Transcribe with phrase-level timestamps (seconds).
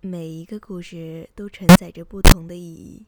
[0.00, 3.04] 每一个故事都承载着不同的意义。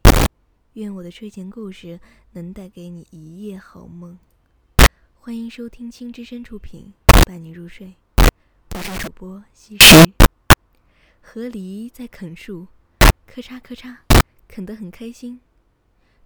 [0.72, 2.00] 愿我的睡前故事
[2.32, 4.18] 能带给你一夜好梦。
[5.14, 6.92] 欢迎收听青之声出品，
[7.24, 7.94] 伴你入睡。
[8.74, 10.12] 我是主播西施。
[11.20, 12.66] 河狸在啃树，
[13.24, 13.98] 咔嚓咔嚓，
[14.48, 15.40] 啃得很开心。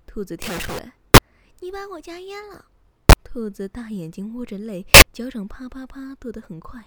[0.06, 0.94] 兔子跳出来，
[1.60, 2.64] 你把我家淹了。
[3.22, 6.86] 兔子大眼睛窝着泪，脚掌啪啪啪跺得很快。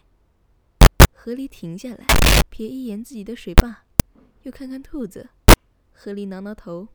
[1.27, 2.05] 河狸停下来，
[2.49, 3.83] 瞥一眼自己的水坝，
[4.43, 5.27] 又看看兔子。
[5.91, 6.87] 河狸挠挠头，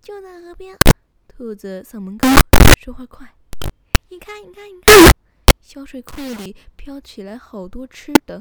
[0.00, 0.78] 就在河边。
[1.26, 2.28] 兔子嗓门高，
[2.78, 3.34] 说话快。
[4.10, 5.12] 你看，你看，你看，
[5.60, 8.38] 小水库里飘起来好多吃的，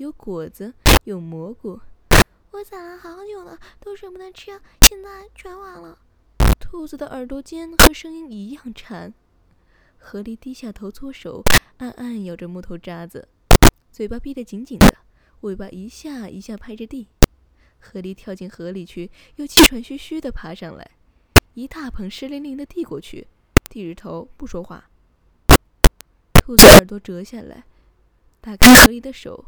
[0.00, 1.80] 有果子，有蘑菇。
[2.50, 5.96] 我攒了好久了，都舍不得吃，现在全完了。
[6.58, 9.14] 兔子的耳朵尖和声音一样馋。
[9.96, 11.44] 河狸低下头搓手，
[11.76, 13.28] 暗暗咬着木头渣子。
[13.96, 14.94] 嘴巴闭得紧紧的，
[15.40, 17.08] 尾巴一下一下拍着地。
[17.78, 20.90] 河狸跳进河里去，又气喘吁吁地爬上来，
[21.54, 23.26] 一大捧湿淋淋的递过去，
[23.70, 24.90] 低着头不说话。
[26.34, 27.64] 兔子耳朵折下来，
[28.42, 29.46] 打开河狸的手，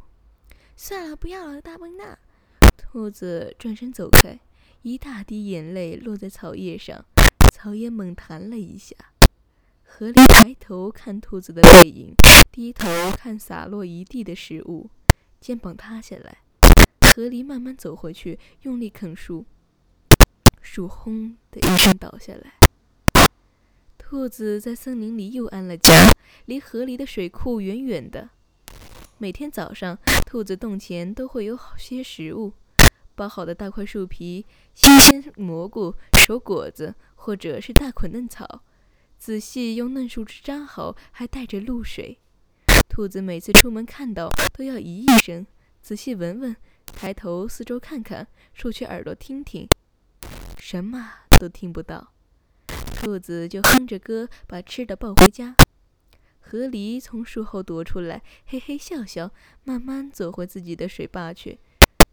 [0.75, 2.19] 算了，不要了，大笨蛋。
[2.79, 4.41] 兔子转身走开，
[4.81, 7.05] 一大滴眼泪落在草叶上，
[7.53, 8.97] 草叶猛弹了一下。
[9.91, 12.15] 河狸抬头看兔子的背影。
[12.53, 14.91] 低头看洒落一地的食物，
[15.41, 16.39] 肩膀塌下来。
[17.15, 19.47] 河狸慢慢走回去，用力啃树，
[20.61, 22.55] 树轰的一声倒下来。
[23.97, 26.13] 兔子在森林里又安了家，
[26.45, 28.29] 离河狸的水库远远的。
[29.17, 32.53] 每天早上，兔子洞前都会有好些食物：
[33.15, 38.63] 包好的大块树皮、新鲜蘑菇、熟果子，或者是大捆嫩草，
[39.19, 42.19] 仔细用嫩树枝扎好，还带着露水。
[42.89, 45.45] 兔子每次出门看到，都要咦一声，
[45.83, 49.69] 仔细闻闻，抬头四周看看，竖起耳朵听听，
[50.59, 52.13] 什么都听不到。
[52.95, 55.57] 兔子就哼着歌把吃的抱回家。
[56.41, 59.33] 河狸从树后躲出来，嘿嘿笑笑，
[59.65, 61.59] 慢慢走回自己的水坝去，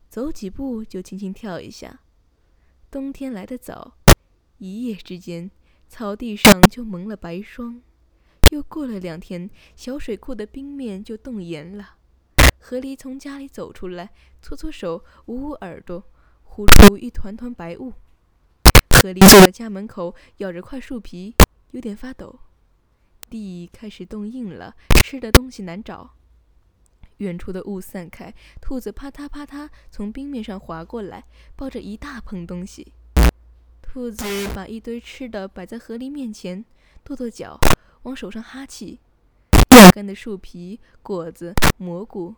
[0.09, 2.01] 走几步就轻轻跳一下。
[2.91, 3.97] 冬天来得早，
[4.57, 5.49] 一夜之间，
[5.97, 7.81] 草地上就蒙了白霜。
[8.50, 11.95] 又过了两天，小水库的冰面就冻严了。
[12.59, 14.11] 河狸从家里走出来，
[14.41, 16.03] 搓搓手，捂捂耳朵，
[16.44, 17.94] 呼出一团团白雾。
[19.01, 21.34] 河狸到了家门口，咬着块树皮，
[21.72, 22.41] 有点发抖。
[23.29, 26.16] 地开始冻硬了，吃的东西难找。
[27.19, 31.23] 远处的雾散开，兔子啪嗒啪嗒从冰面上滑过来，
[31.55, 32.91] 抱着一大捧东西。
[33.95, 36.66] 兔子把一堆吃的摆在河狸面前，
[37.01, 37.57] 跺跺脚。
[38.03, 39.00] 往手上哈气，
[39.69, 42.35] 晾干的树皮、果子、蘑菇，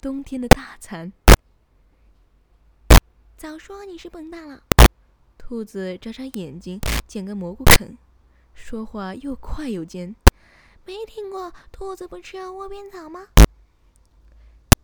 [0.00, 1.12] 冬天的大餐。
[3.36, 4.64] 早说你是笨蛋了！
[5.38, 7.96] 兔子眨眨眼睛，捡个蘑菇啃，
[8.52, 10.16] 说话又快又尖。
[10.84, 13.28] 没听过兔子不吃窝边草吗？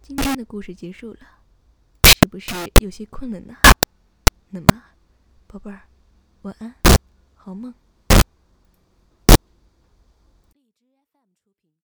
[0.00, 1.40] 今天的故事结束了，
[2.04, 3.56] 是不是有些困了呢？
[4.50, 4.84] 那么，
[5.50, 5.80] 宝贝儿，
[6.42, 6.74] 晚安，
[7.34, 7.72] 好梦。